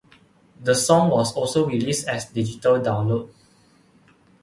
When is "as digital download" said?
2.07-3.29